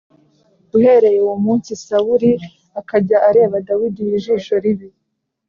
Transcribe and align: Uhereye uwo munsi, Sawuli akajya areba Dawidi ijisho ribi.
Uhereye 0.77 1.17
uwo 1.25 1.35
munsi, 1.45 1.69
Sawuli 1.85 2.31
akajya 2.79 3.17
areba 3.29 3.57
Dawidi 3.67 4.01
ijisho 4.17 4.53
ribi. 4.63 4.87